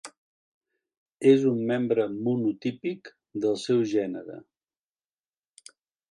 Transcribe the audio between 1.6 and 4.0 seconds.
membre monotípic del seu